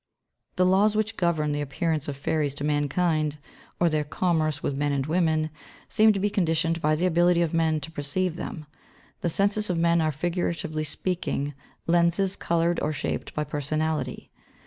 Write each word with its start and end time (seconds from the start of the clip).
]The 0.55 0.65
laws 0.65 0.95
which 0.95 1.15
govern 1.15 1.51
the 1.51 1.61
appearance 1.61 2.07
of 2.07 2.17
fairies 2.17 2.55
to 2.55 2.63
mankind 2.63 3.37
or 3.79 3.87
their 3.87 4.03
commerce 4.03 4.63
with 4.63 4.73
men 4.73 4.91
and 4.91 5.05
women 5.05 5.51
seem 5.89 6.11
to 6.13 6.19
be 6.19 6.27
conditioned 6.27 6.81
by 6.81 6.95
the 6.95 7.05
ability 7.05 7.43
of 7.43 7.53
men 7.53 7.79
to 7.81 7.91
perceive 7.91 8.35
them. 8.35 8.65
The 9.19 9.29
senses 9.29 9.69
of 9.69 9.77
men 9.77 10.01
are 10.01 10.11
figuratively 10.11 10.85
speaking 10.85 11.53
lenses 11.85 12.35
coloured 12.35 12.79
or 12.79 12.91
shaped 12.91 13.35
by 13.35 13.43
personality. 13.43 14.31